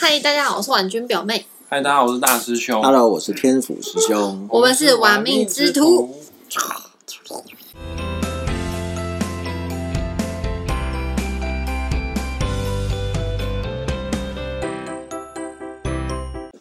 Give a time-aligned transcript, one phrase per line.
[0.00, 2.80] 嗨，大家好，我是婉君表妹，嗨，大家好，我是大师兄。
[2.80, 4.46] Hello，我是天府师兄。
[4.48, 6.14] 我们是玩命之徒。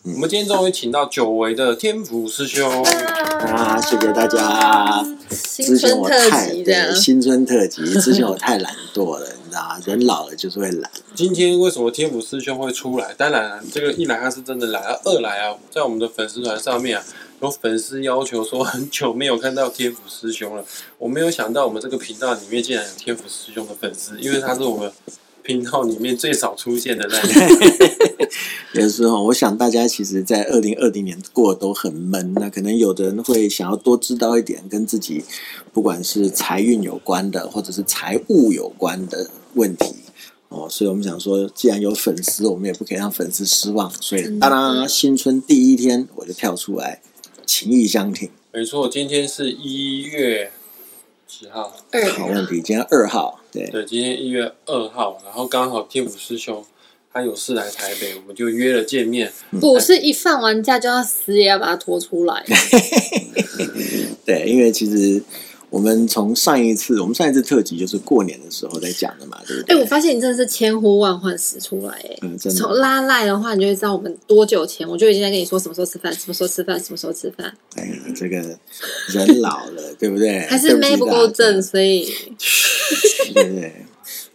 [0.02, 2.84] 我们今天终于请到久违的天府师兄。
[2.84, 5.06] 啊，谢谢大家。
[5.30, 9.28] 新之前春特我太辑对，新春特辑，之前我太懒惰了，
[9.78, 9.98] 你知道吗？
[9.98, 10.92] 人老了就是会懒。
[11.16, 13.14] 今天为什么天府师兄会出来？
[13.16, 17.04] 当然、啊，这个一来他是真的来，啊，二来啊，在我们的粉丝团上面啊，
[17.42, 20.64] 有粉丝要求说很久没有看到天府师兄了。
[20.98, 24.92] 我没有想到我们这个频道里面竟然有天府师兄的粉丝，因为他是我们
[25.44, 27.88] 频道里面最少出现的那一个。
[28.74, 32.34] 有时候，我想大家其实，在二零二零年过得都很闷。
[32.36, 35.24] 那可能有的人会想要多知道一点跟自己，
[35.72, 39.96] 不管是财运有关的，或者是财务有关的问题。
[40.50, 43.92] 哦，所以我们想说，既然有粉丝，我们也不可以让粉丝失望。
[44.02, 47.02] 所以，当然，新春第一天我就跳出来，
[47.46, 48.30] 情意相挺。
[48.54, 50.50] 没错，今天是一月
[51.28, 51.76] 几号？
[51.92, 56.64] 二好问题，今天二号，对，对，今天一月二号，然后刚好天府师兄
[57.12, 59.30] 他有事来台北，我们就约了见面。
[59.60, 62.46] 不是一放完假就要死也要把他拖出来，
[64.26, 65.22] 对，因为其实
[65.70, 69.82] 我们从上一次，我们上一次特辑就是过年的时候在讲的嘛，对不对哎、对？
[69.82, 78.38] 我发现你真的是千呼万唤始出来，哎、嗯，真从，拉赖的话，你就会知道我们多久前我就已经在跟你说什么时候吃饭，什么时候吃饭，什么时候吃饭，哎呀，这个
[79.10, 80.40] 人老了，对不对？
[80.48, 82.06] 还是妹不够正， 对所以
[83.34, 83.44] 对？
[83.44, 83.86] 对不对？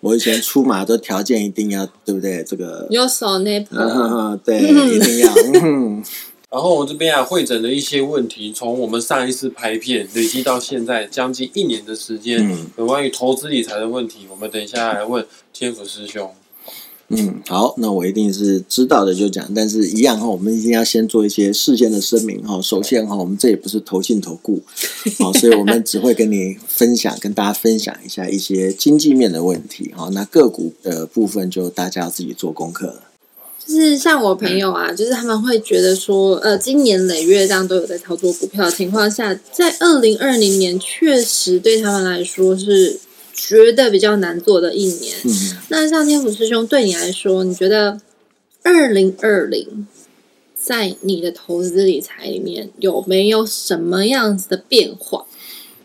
[0.01, 2.45] 我以前出马都条件一定要，对不对？
[2.45, 3.65] 这个，有手那
[4.45, 6.03] 对， 一定要，嗯，
[6.53, 16.31] 然后我这边啊会诊的一些问题，从我们上一次拍片累积到现在将近一年的时间，嗯有关于投资理财的问题，我们等一下来问天府师兄。
[17.09, 22.61] 嗯，好，那我一定是知道的就讲，但是一样哈，我们一定要先做一些事先的声明哈。
[22.61, 24.63] 首先哈，我们这也不是投信投顾，
[25.19, 30.11] 好，所以我们只会跟你分享，跟大家分享一下一些经济面的问题哈。
[30.13, 33.12] 那个股的部分就大家要自己做功课了。
[33.65, 42.99] 就是像我朋友啊，就是他们会觉得说，呃，今年累月这样都有在操作股票的情况下，在二零二零年确实对他们来说是
[43.33, 45.17] 觉得比较难做的一年。
[45.25, 48.01] 嗯，那像天府师兄对你来说，你觉得
[48.63, 49.87] 二零二零
[50.55, 55.27] 在你的投资理财里面有没有什么样子的变化？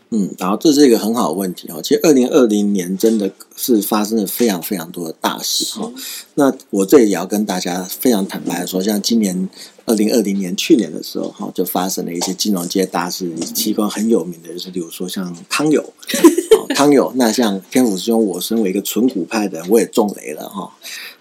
[0.10, 1.82] 嗯，然后这是一个很好的问题哦。
[1.84, 5.92] 其实二零二零年真的是发生了非常非常多的大事哈。
[6.36, 9.50] 那我这里也要跟大家非常坦白的说，像今年
[9.86, 15.82] 二零二零年去年的时候哈，就发生了一些金融界大事，其中很有名的就是，比如说像康友，
[16.56, 17.12] 哦康友。
[17.16, 20.72] 那像天府师兄，我身为一个纯股派的人，我也中雷了哈。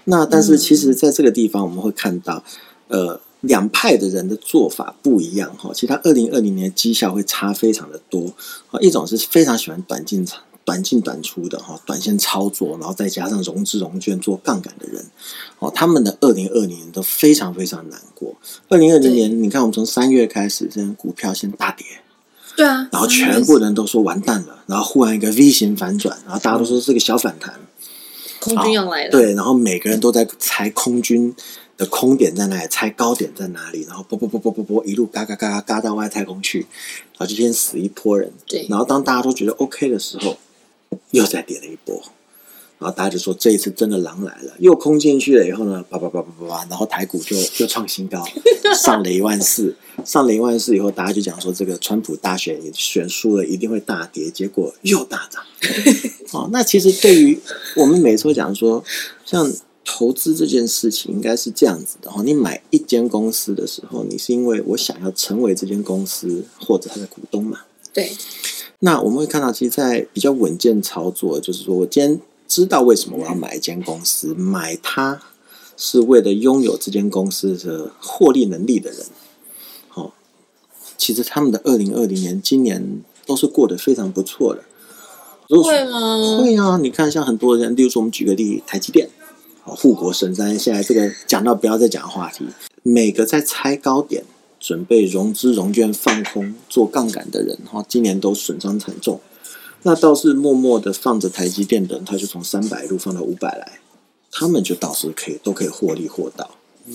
[0.05, 2.45] 那但是其实在这个地方，我们会看到，
[2.89, 3.21] 呃。
[3.47, 8.33] 两派的人的做法不一样哈，其实他二零二零年的绩效会差非常的多
[8.71, 8.79] 啊。
[8.81, 15.05] 一种是非常喜欢短进场、短进短出的哈，短线操作，然后再加上融资融券做杠杆的人，
[15.59, 18.35] 哦，他们的二零二零年都非常非常难过。
[18.69, 21.87] 二零二零年，你看我们从三月开始，这股票先大跌，
[22.57, 27.55] 对啊，然后全部人都说完蛋了，然后忽然一个 V 型反转，然后大家都说是个小反弹，
[28.41, 31.35] 空军要来了，对，然后每个人都在猜空军
[31.77, 38.33] 的空点在哪里，猜高点在哪里，然后啵啵啵啵啵啵一路嘎嘎嘎嘎嘎到外太空去，然后就先死一波人。
[38.47, 40.39] 对然后当大家都觉得 OK 的时候，
[41.11, 42.03] 又再跌了一波，
[42.79, 48.25] 然后大家就说这一次真的狼来了，又空进去了以后呢，叭叭叭叭叭叭，然后台股就又创新高，
[48.75, 55.43] 上了一万四，上了一万四以后，大家就讲说这个川普大选你选输了一定会大跌，结果又大涨。
[56.33, 57.39] 哦，那其实对于
[57.77, 58.83] 我们每次都讲说，
[59.25, 59.51] 像
[59.89, 67.61] 投资这件事情应该是这样子的哈，你买一间公司的时候，你是因为我想要成为这间公司或者它的股东嘛。
[67.95, 68.11] 对
[68.81, 75.23] 那我们会看到，其实，在比较稳健操作，就是说我今天知道为什么我要买一间公司，买它
[75.79, 79.07] 是为了拥有这间公司的获利能力的人。
[79.89, 80.13] 好、
[80.99, 84.65] 其实他们的二零二零年、今年都是过得非常不错的。
[85.49, 86.39] 如果会吗？
[86.43, 89.26] 会啊，你看，像很多人，例如说，我们举个例，台积电，哦，
[89.75, 92.47] 护国神山，现在这个讲到不要再讲话题，
[92.83, 94.25] 每个在拆高点、
[94.61, 99.21] 准备融资融券放空做杠杆的人，哈，今年都损伤惨重。
[99.83, 103.81] 那倒是默默的放着台积电的人，他就从三百路放到五百来，
[104.31, 106.51] 他们就倒是可以都可以获利获到，
[106.87, 106.95] 嗯，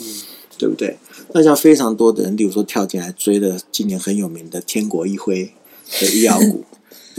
[0.57, 0.97] 对不对？
[1.33, 5.53] 那像非常多的人，例如说跳进来追的今年很有名的天国一辉
[5.99, 6.65] 的医药股，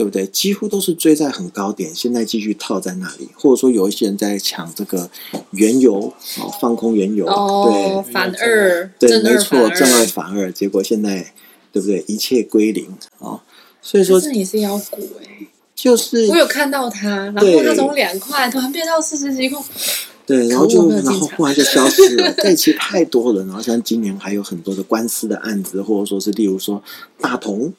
[0.02, 0.26] 对对不对？
[0.26, 5.08] 几乎都是追在很高点，现在继续套在那里，或者说有一些人在抢这个
[5.52, 11.32] 原油，哦，放空原油，哦，对反二，对，没错，正二反二，结果现在
[11.70, 12.04] 对不对？
[12.08, 12.87] 一切归零
[13.19, 13.40] 啊、哦！
[13.81, 19.62] 所以说这也是妖股哎、就是我有看到它，然后对它从两块突然变到四十几块，
[20.26, 22.32] 对，然后就然后忽然就消失了。
[22.43, 23.44] 对，其实太多了。
[23.44, 26.82] 然后像今年还有很多的官司的案子，或者说是例如说
[27.20, 27.72] 大同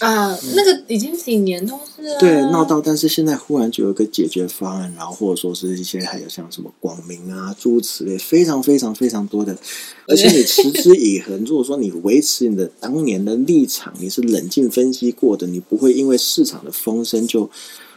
[0.00, 9.56] 啊，那个已经几年都是啊，对闹到，但是现在忽然就有一个解决方案，然后或者说是一些还有像什么广明啊诸如此类，非常非常非常多的，
[10.08, 11.44] 而且你持之以恒。
[11.44, 17.50] 如果说你维持你的当年的立场，你是冷静分析过的，你不会因为市场的风声就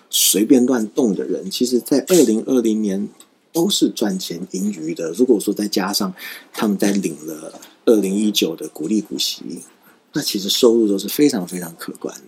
[0.09, 3.07] 随便乱动的人，其实在二零二零年
[3.53, 5.09] 都是赚钱盈余的。
[5.11, 6.13] 如果说再加上
[6.51, 9.41] 他们在领了二零一九的股利股息，
[10.15, 12.21] 那其实收入都是非常非常可观的。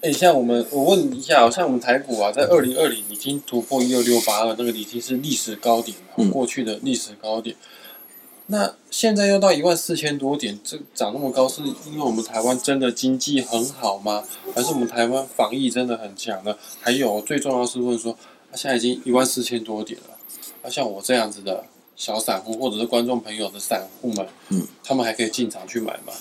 [0.00, 5.94] 哎，像我们，我问你一下，像我们台股啊，在二零二零已经突破一六六八二，那个已经是历史高点
[6.30, 7.54] 过去的历史高点。
[8.46, 14.22] 那现在又到一万四千多点，这涨那么高，是因为我们台湾真的经济很好吗？
[14.54, 16.54] 还是我们台湾防疫真的很强呢？
[16.80, 20.18] 还有最重要是问说，啊、现在已经一万四千多点了，
[20.62, 21.64] 那、像我这样子的
[21.96, 26.12] 小散户，或者是观众朋友的散户们，嗯，他们还可以进场去买吗？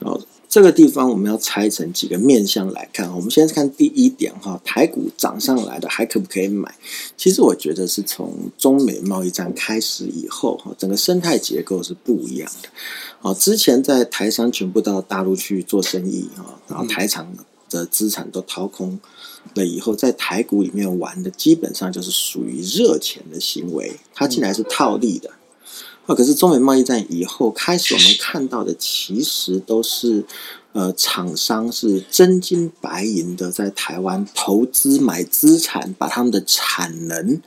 [0.00, 3.14] 哦，这个地方我们要拆成几个面向来看。
[3.14, 6.74] 我们先看第一点哈，台股涨上来的还可不可以买？
[7.16, 12.68] 其实我觉得是从中美贸易战开始以后哈，整个生态结构是不一样的。
[13.20, 17.30] 哦，之前在台商全部到大陆去做生意啊，然后台厂
[17.68, 18.98] 的资产都掏空
[19.54, 25.30] 了以后，在台股里面玩的基本上就是属于热钱的行为，它进来是套利的。
[26.08, 30.24] 啊，可是中美贸易战以后开始，我们看到的其实都是，
[30.72, 37.42] 呃，厂商是真金白银的在台湾投资买资产，把他们的产能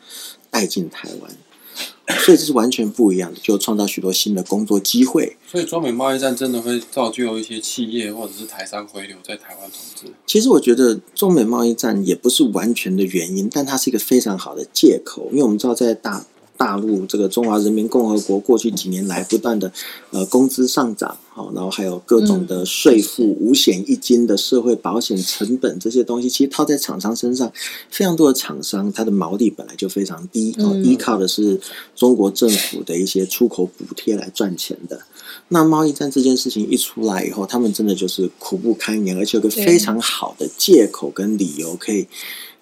[0.51, 5.37] 带进台湾，所以这是完全不一样的，就创造许多新的工作机会。
[5.47, 10.13] 所以中美贸易战真的会造就一些企业或者是台商回流在台湾投资。
[10.27, 16.23] 其实我觉得中美贸易战也不是完全的原因，但它是一个非常好的借口，因为我们知道在大
[16.61, 19.73] 大陆这个中华人民共和国过去几年来不断的
[20.11, 27.51] 呃工资上涨，好，然后还有各种的税负、五险一金的社会保险成本这些东西，其实套在厂商身上，
[27.89, 31.59] 非常多的厂商它的毛利本来就非常低，依靠的是
[31.95, 35.01] 中国政府的一些出口补贴来赚钱的。
[35.47, 42.05] 那贸易战这件事情一出来以后，他们真的就是苦不堪言，而且有个非常好的借口跟理由，可以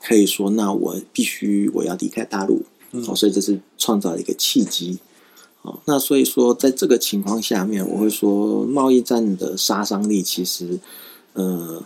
[0.01, 4.99] 可以说，那我必须我要离开大陆，嗯哦，所以这是创造一个契机。
[5.61, 10.79] 哦，那所以说，在这个情况下面，我会说，贸易战的杀伤力其实，
[11.33, 11.83] 呃，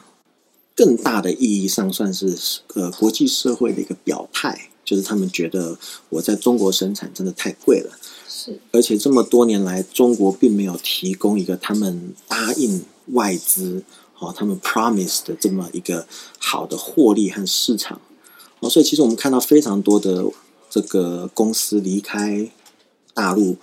[0.75, 2.37] 更大的意义上算是
[2.75, 5.75] 呃国际社会的一个表态，就是他们觉得
[6.09, 7.97] 我在中国生产真的太贵了。
[8.29, 12.83] 是而且这么多年来，中国并没有提供一个他们答应
[13.13, 13.83] 外资，
[14.19, 16.05] 哦，他们 promise 的这么一个
[16.37, 17.99] 好的获利和市场，
[18.59, 20.25] 哦，所以其实我们看到非常多的
[20.73, 22.49] 这个公司离开
[23.13, 23.57] 大陆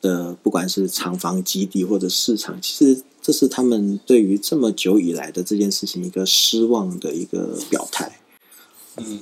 [0.00, 8.20] 的，不管是厂房基地或者市场，其实这是他们对于这么久以来的这件事情一个失望的一个表态。
[8.96, 9.20] 嗯，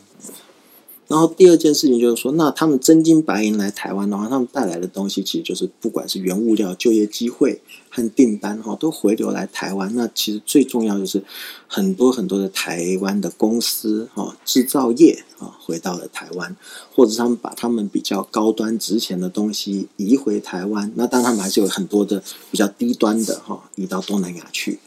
[1.06, 9.94] 然后第二件事情就是说，那他们真金白银来台湾的话，他们带来的东西其实就是不管是原物料、就业机会和订单哈，都回流来台湾。
[9.94, 11.22] 那其实最重要就是
[11.68, 16.56] 很多很多的台湾的公司哈，制造业啊回到了台湾，
[16.94, 20.90] 或者他们把他们比较高端值钱的东西移回台湾。
[20.96, 24.78] 那当然他们还是有很多的比较低端的哈，移到东南亚去。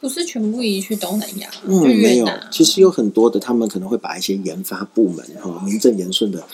[0.00, 6.46] 不是全部移去东南亚，嗯，就没有，，其实有很多的，他们可能会把一些研发部门哈、名正言顺的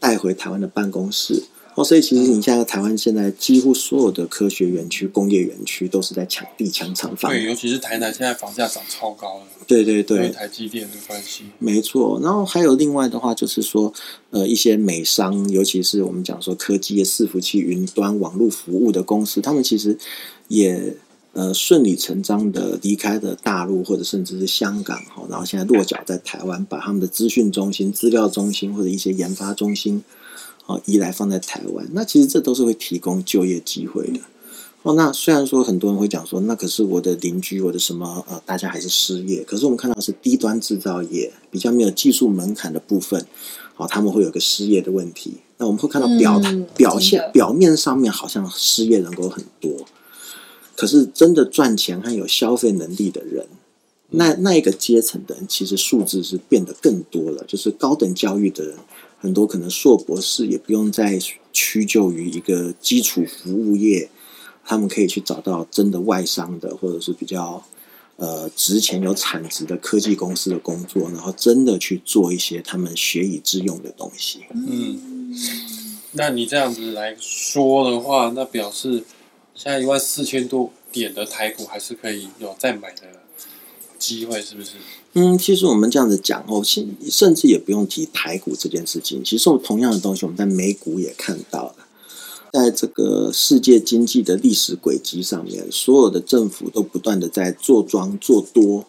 [0.00, 1.44] 带回台湾的办公室。
[1.76, 7.32] 哦，所以其实你现在台湾现在几乎所有的科学园区、工业园区都是在抢地、抢厂房。
[7.32, 11.46] 对，尤其是台南现在房价涨超高了，对对因为对，台积电的关系。
[11.58, 12.20] 没错。
[12.22, 13.92] 然后还有另外的话，就是说，
[14.30, 19.98] 呃，一些美商，尤其是我们讲说科技业、伺服器、云端、网络服务的公司，他们其实
[20.46, 20.94] 也
[21.34, 30.02] 呃顺理成章的离开了大陆或者甚至是香港哈，然后现在落脚在台湾，把他们的资讯中心、资料中心或者一些研发中心，
[30.66, 31.86] 哦移来放在台湾。
[31.92, 34.20] 那其实这都是会提供就业机会的。
[34.82, 39.42] 哦，那虽然说很多人会讲说，那可是我的邻居，我的什么呃，大家还是失业。
[39.42, 43.26] 可是我们看到是低端制造业比较没有技术门槛的部分，
[43.78, 45.38] 哦，他们会有个失业的问题。
[45.56, 49.72] 那我们会看到表、嗯表现表面上面好像失业人口很多，
[50.76, 53.46] 可是真的赚钱和有消费能力的人，
[54.10, 57.44] 那那一个阶层的人，其实数字是变得更多了。
[57.46, 58.76] 就是高等教育的人，
[59.18, 61.18] 很多可能硕博士也不用再
[61.52, 64.08] 屈就于一个基础服务业，
[64.64, 67.64] 他们可以去找到真的外商的，或者是比较
[68.16, 74.40] 呃值钱有产值的科技公司的工作，然后真的去做一些他们学以致用的东西。
[74.52, 75.32] 嗯，
[76.12, 79.04] 那你这样子来说的话，那表示
[79.54, 83.02] 现在一万四千多点的台股还是可以有再买的
[83.98, 84.72] 机会，是不是？
[85.12, 89.22] 嗯，其实我们这样子讲哦，甚甚至也不用提台股这件事情。
[89.24, 91.76] 其实我同样的东西，我们在美股也看到了，
[92.52, 98.84] 在这个世界经济的历史轨迹上面，所有的政府都不断的在做庄做多，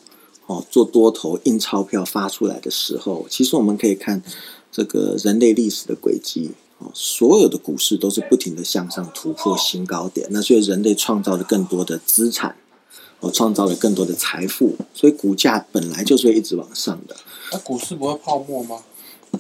[0.48, 4.24] 哦，做多头印钞票发出来的时候，其实我们可以看
[4.72, 6.52] 这个人类历史的轨迹。
[6.80, 12.56] 哦，所有的股市都是不停的向上突破新高点，那所以人类创造了更多的资产，
[13.22, 17.16] 哦，创造了更多的财富，所以股价本来就是会一直往上的。
[17.52, 18.84] 那股市不会泡沫吗？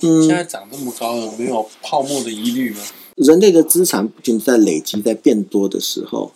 [0.01, 2.79] 嗯现，在涨这么高了，没有泡沫的疑虑吗？
[3.15, 6.33] 人类的资产不仅在累积、在变多的时候，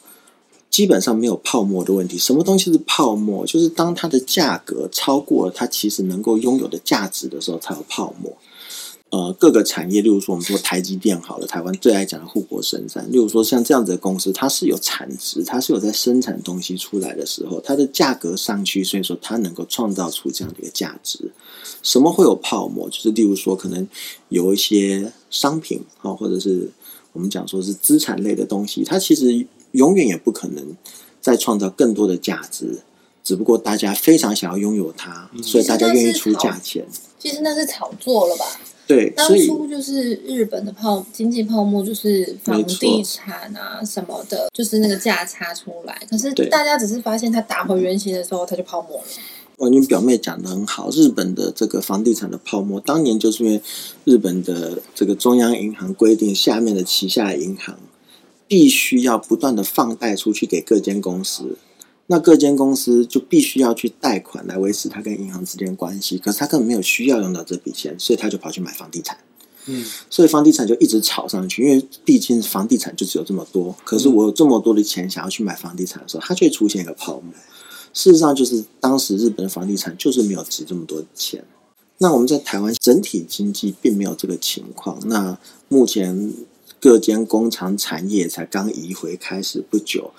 [0.70, 2.18] 基本上没有泡沫的问题。
[2.18, 3.46] 什么东西是泡沫？
[3.46, 8.38] 就是当它的价格超过了它其实能够拥有的价值的时候，才有泡沫。
[9.12, 13.12] 呃，各个产业，例如说我们说台积电好了，台湾最爱讲的护国神山。
[13.12, 21.32] 例如说像这样子的公司，它是有产值，它是有在生产东西出来的时候，它的价格上去，所以说它能够创造出这样的一个价值。
[21.82, 22.88] 什么会有泡沫？
[22.88, 23.88] 就是例如说，可能
[24.28, 26.70] 有一些商品啊，或者是
[27.12, 30.64] 我们讲说是资产类的东西，它其实永远也不可能
[31.20, 32.84] 再创造更多的价值，
[33.24, 36.86] 只不过大家非常想要拥有它，所以大家愿意出价钱。
[37.18, 38.46] 其实那是炒作了吧？
[38.90, 46.02] 对，当初就是日本的泡经济泡沫，就是房地产啊什么的，就是那个价差出来。
[46.10, 49.04] 可是大家只是发现它打回原形的时候，它就泡沫了。
[49.58, 53.62] 哦，你表妹讲的很好，日本的这个房地产的泡沫，当年就是因为
[54.06, 57.78] 日本的这个中央银行规定，下面的旗下银行
[58.48, 61.60] 必须要不断的放贷出去给各间公司，
[62.12, 69.16] 那各间公司就必须要去贷款来维持他跟银行之间的关系，可是他根本没有需要用到这笔钱，所以他就跑去买房地产。
[69.68, 73.76] 嗯，所以房地产就一直炒上去，因为毕竟房地产就只有这么多。
[73.84, 77.32] 可是我有这么多的钱想要去买房地产的时候，它就会出现一个泡沫。
[77.94, 81.46] 事实上，就是当时日本的房地产就是没有值这么多钱。
[82.00, 84.98] 那我们在台湾整体经济并没有这个情况。
[85.06, 85.38] 那
[85.68, 86.34] 目前
[86.80, 90.12] 各间工厂产业才刚移回开始不久，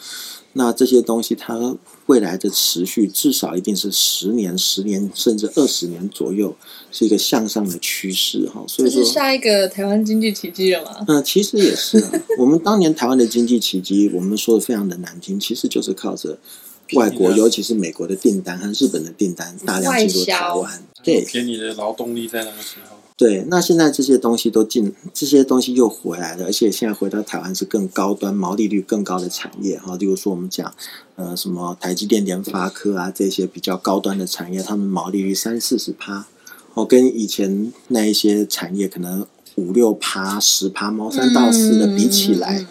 [0.52, 1.76] 那这些东西它
[2.07, 6.55] 未来的持续至少一定是十年、十年甚至二十年左右，
[6.90, 8.64] 是一个向上的趋势哈。
[8.67, 11.05] 所以说是，下一个台湾经济奇迹了吗？
[11.09, 12.12] 嗯，其实也是啊。
[12.38, 16.38] 我们当年台湾的经济奇迹，我们说的非常的难听，其实就是靠着
[16.95, 20.83] 外国，尤其是美国的订单和日本的订单大量进入台湾。
[21.02, 29.95] 对便宜的劳动力在那个时候，对，那现在这些东西都进，这些东西又回来了，而且现在回到台湾是更高端、毛利率更高的产业哈。
[29.99, 30.73] 例如说我们讲，
[31.17, 36.25] 呃，什么台积电、联发科啊这些比较高端的产业，他们毛利率三四十趴，
[36.73, 42.67] 哦，跟以前那一些产业可能五六趴、十趴、毛三到四的比起来，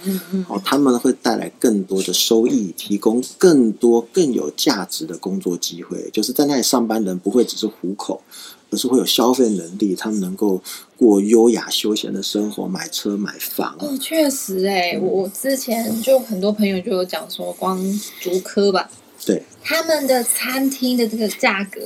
[0.48, 6.10] 哦，他们会带来更多的收益，提供更多更有价值的工作机会。
[6.12, 8.24] 就是在那里上班的人不会只是糊口，
[8.72, 10.62] 而是会有消费能力，他们能够
[10.98, 13.76] 过优雅休闲的生活，买车买房。
[13.80, 17.82] 哦，确实哎、我我之前就很多朋友就有讲说，光
[18.20, 18.90] 竹科吧，
[19.26, 21.82] 对，他们的餐厅的这个价格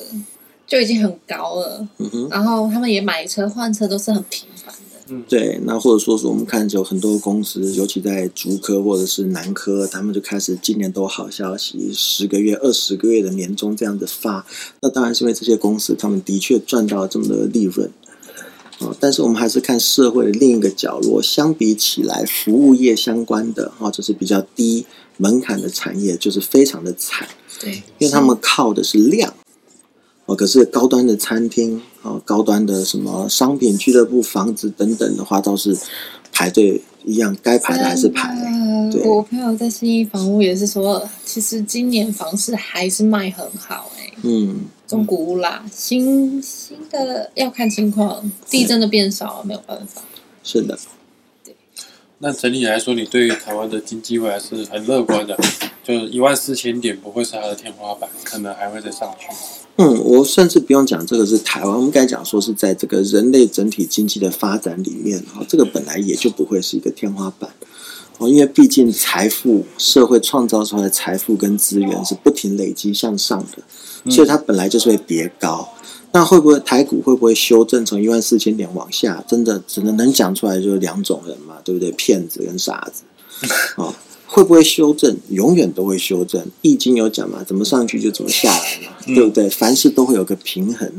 [0.66, 4.48] 就已经很高了，嗯哼，然后他们也买车换车都是很频
[5.28, 5.60] 对。
[5.64, 14.46] 那或者说是我们看有很多公司，尤其在竹科或者是南科，他们就开始今年都好消息，十个月、二十个月的年终这样子发。
[14.82, 17.92] 那当然是因为这些公司他们的确赚到了这么多的利润。
[18.80, 24.86] 哦，但是我们还是看社会的另一个角落，相比起来，服务业相关的哈，就是比较低
[25.18, 27.28] 门槛的产业，就是非常的惨，
[27.60, 29.32] 对，因为他们靠的是量。
[30.26, 35.78] 哦，可是高端的餐厅哦，高端的什么商品俱乐部、房子等等的话，倒是
[36.32, 38.34] 排队一样，该排的还是排。
[38.92, 50.02] 对我朋友在新义房屋也是说，其实今年房市还是卖很好哎、嗯，中古屋啦，新新的要看情况，地震的变少了，没有办法。
[50.44, 50.78] 是的，
[52.20, 55.38] 那整体来说，你对于台湾的经济未来是很乐观的，
[55.84, 59.28] 就是一万四千点不会是它的天花板，可能还会再上去。
[59.78, 67.50] 嗯，我甚至不用讲这个是台湾，我们该讲说是在这个人类整体经济的发展里面，哈，这个本来也就不会是一个天花板，
[68.20, 75.68] 哦，因为毕竟财富社会创造出来的财富跟资源是不停累积向上的，所以它本来就是会叠高。
[76.16, 79.24] 那会不会台股会不会修正从一万四千点往下？
[79.28, 81.92] 真的只能能讲出来就是两种人嘛，对不对？
[81.94, 83.02] 骗子跟傻子，
[83.82, 83.92] 啊，
[84.34, 85.16] 会不会修正？
[85.30, 86.44] 永远都会修正。
[86.64, 89.48] 易经有讲嘛，怎么上去就怎么下来嘛，对不对？
[89.48, 90.92] 凡事都会有个平衡，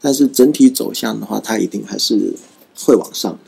[0.00, 2.34] 但是整体走向的话，它一定还是
[2.76, 3.38] 会往上的。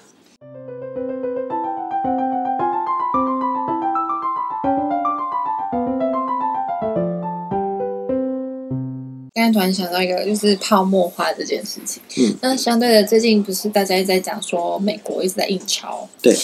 [9.34, 12.02] 刚才突然想到一个，就是泡沫化这件事情。
[12.16, 16.36] 嗯，那相对的，最近不是大家一直在讲说美国一直在印钞，对，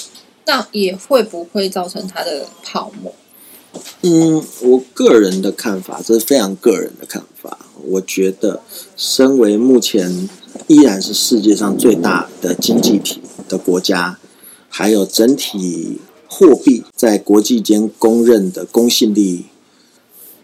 [0.47, 3.15] 那也会不会造成它的泡沫？
[4.03, 7.59] 嗯，我个人的看法，这是非常个人的看法。
[7.87, 8.63] 我觉得，
[8.97, 10.29] 身为目前
[10.69, 14.19] 依然是世界上最大的经济体的国家，
[14.69, 15.99] 还有整体
[16.29, 19.47] 货币在国际间公认的公信力，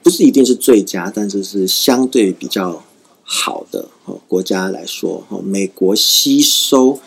[0.03, 2.83] 不是一定是最佳，但是是相对比较
[3.23, 6.99] 好的哦国家来说，哦，美国吸收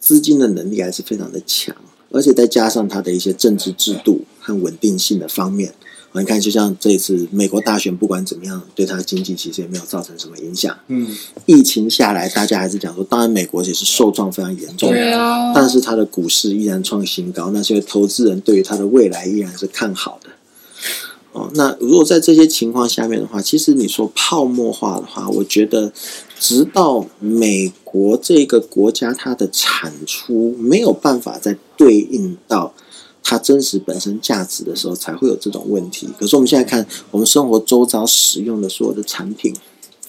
[0.00, 1.76] 资金的能力还是非常的强。
[2.12, 5.74] 而且再加上它的一些政治制度和稳定性的方面，
[6.12, 10.76] 啊，你看，就像这一次美国大选，不管怎么样，对它的经济其实也没有造成什么影响。
[10.88, 11.08] 嗯，
[11.46, 20.30] 疫情下来，大家还是讲说，当然美国也是受创非常严重，对啊但是它的股市依然创新高，那所以投资人对于它的未来依然是看好的。
[21.32, 25.90] 哦，那如果在这些情况下面的话，其实你说泡沫化的话，我觉得
[26.42, 32.74] 直到美国这个国家它的产出没有办法再对应到
[33.22, 36.08] 它真实本身价值的时候，才会有这种问题。
[36.18, 39.54] 可是我们现在看，我们生活周遭使用的所有的产品、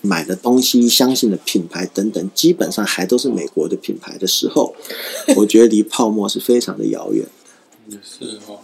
[0.01, 4.73] 买的东西、相信的品牌等等，基本上还都是美国的品牌的时候，
[5.37, 7.23] 我觉得离泡沫是非常的遥远。
[7.87, 8.57] 也是哦。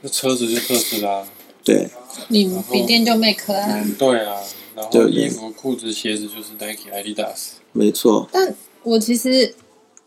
[0.00, 1.26] 那车子就特斯拉，
[1.62, 1.90] 对，
[2.28, 4.40] 你笔电就 Mac 啊，对啊，
[4.76, 7.52] 然后衣服、裤子、鞋子就是 Nike、Adidas。
[7.72, 8.28] 没错。
[8.32, 9.54] 但我其实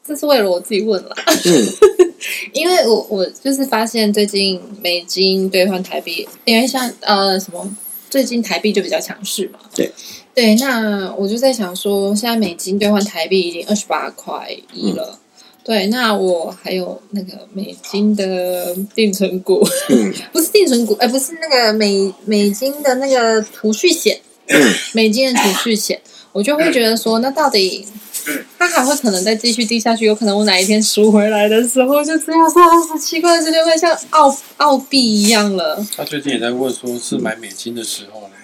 [0.06, 1.68] 这是为了我自己问啦，嗯，
[2.54, 7.76] 因为我我就是发现最近美金兑换台币，因为像呃什么，
[8.10, 9.60] 最近台币就比较强势嘛。
[9.76, 9.92] 对
[10.34, 15.20] 对，那我就在想说，现在美金兑换台币已经二十八块一了。
[15.64, 24.18] 对，那我还有那个美金的定存股，嗯不是定存股，哎、不是那个美美金的那个储蓄险，
[24.94, 26.00] 美金的储蓄险，
[26.32, 27.86] 我就会觉得说，那到底
[28.58, 30.06] 它还会可能再继续低下去？
[30.06, 35.86] 有可能我哪一天赎回来的时候，就只有三十七块十六块，像澳澳币一样了。
[35.96, 38.36] 他最近也在问说，是买美金的时候呢？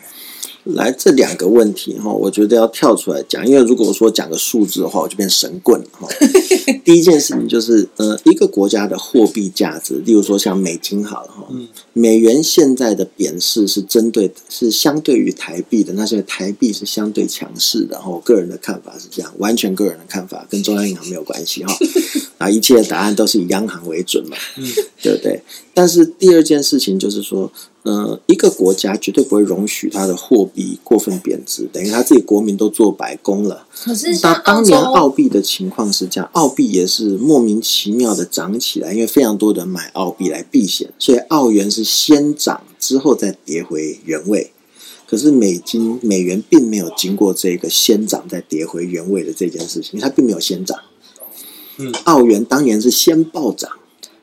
[0.66, 6.08] 来这两个问题哈，我觉得要跳出来讲，因为如果说讲个数字的话，我就变神棍了哈。
[6.86, 18.10] 第一件事情就是，呃，一个国家的货币价值，例如说像美金好了哈，嗯美元现在的贬势是针对是相对于台币的，那现在台币是相对强势的哈。
[18.10, 21.78] 我个人的看法是这样，完全个人的看法，跟中央银行没有关系哈。
[22.40, 24.64] 啊，一切的答案都是以央行为准嘛，嗯
[25.02, 25.42] 对不对？
[25.74, 27.52] 但是第二件事情就是说，
[27.84, 33.68] 呃，一个国家绝对不会容许它的货币过分贬值，等于他自己国民都做白工了。
[33.76, 44.52] 可是当当年，澳币的情况是这样，澳币也是莫名其妙的涨起来，因为非常多人买澳币来避险，所以澳元是先涨之后再跌回原位。
[45.06, 50.80] 可是美金、美元并没有经过这个先涨再跌回原位的这件事情，因为它并没有先涨。
[51.78, 53.70] 嗯，澳元当年是先暴涨，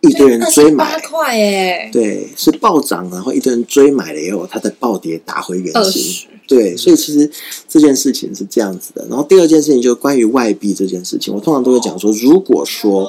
[0.00, 6.26] 一堆人追买八，块耶，对，是暴涨，然后一堆人追买了以后，它再暴跌打回原形。
[6.46, 7.30] 对，所以其实
[7.68, 9.06] 这件事情是这样子的。
[9.08, 13.08] 然后第二件事情就是关于外币这件事情，我通常都会讲说，如果说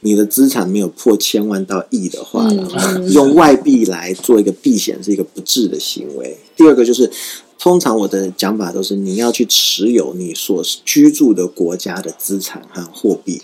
[0.00, 6.36] 你的资产没有破千万到亿的话，嗯然后用外币来做一个避险是一个不智的行为。
[6.54, 7.10] 第二个就是，
[7.58, 13.40] 通常我的讲法都是你要去持有你所居住的国家的资产和货币，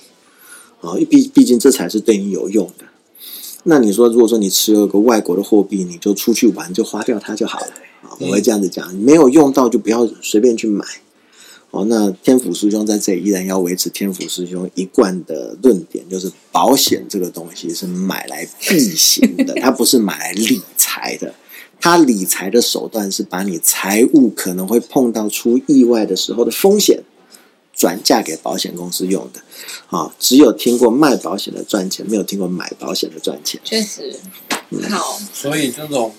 [0.80, 2.84] 啊，毕毕竟这才是对你有用的。
[3.64, 7.66] 那你说，如果说你持有一个外国的货币，你就出去玩就花掉它就好了
[8.02, 8.16] 啊！
[8.18, 10.84] 我会这样子讲，没有用到就不要随便去买。
[11.70, 21.34] 哦，那天府师兄在这里依然要维持天府师兄一贯的论点，就是保险这个东西是买来避险的，它不是买来理财的。
[21.78, 27.02] 它理财的手段是把你财务可能会碰到出意外的时候的风险
[27.80, 29.40] 转嫁给保险公司用的。
[29.88, 33.58] 啊，只有听过卖保险的赚钱，没有听过买保险的赚钱。
[33.64, 34.14] 确实，
[34.90, 36.12] 好，所以这种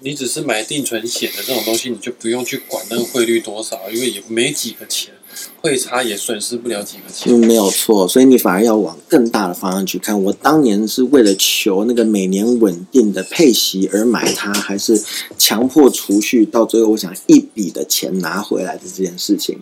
[0.00, 5.12] 你只是买定存险的这种东西，你就不用去管那个汇率多少，因为也没几个钱，
[5.60, 7.32] 汇差也损失不了几个钱。
[7.32, 10.20] 嗯，没有错，所以你反而要往更大的方向去看。
[10.24, 15.02] 我当年是为了求那个每年稳定的配息而买它，还是
[15.36, 19.58] 强迫储蓄，到最后我想一笔的钱拿回来的这件事情。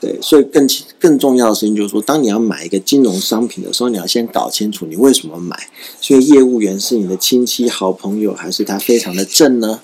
[0.00, 0.68] 对，所以更
[1.00, 5.68] 更重要的事情就是说，当你要买一个金融商品的时候，你要先搞清楚你为什么买。
[6.00, 9.80] 所以业务员是你的亲戚、好朋友，还是他非常的正呢？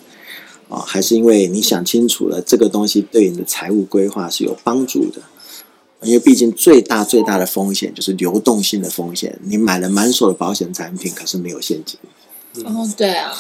[0.69, 5.23] 啊，还是因为你想清楚了这个东西对你的财务规划是有帮助的？
[6.03, 9.39] 因为毕竟最大最大的风险就是流动性的风险。
[9.45, 11.99] 你买了满手的保险产品，可是没有现金。
[12.65, 13.33] 哦，对啊，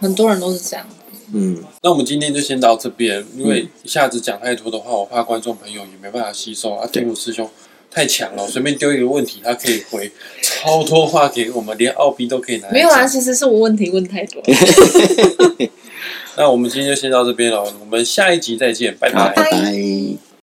[0.00, 0.86] 很多人都是这样。
[1.34, 6.86] 嗯，那我们今天就先到这边，因为一下子讲太多的话，我怕观众朋友也没办法吸收啊。
[6.92, 7.48] 天武师兄
[7.90, 10.10] 太强了，随便丢一个问题，他可以回
[10.42, 12.68] 超多话给我们，连奥比都可以拿。
[12.70, 14.42] 没有啊，其实是我问题问太多。
[16.36, 19.32] 那我们今天就先到这边了，我们下一集再见，拜，拜。
[19.34, 20.01] 拜拜。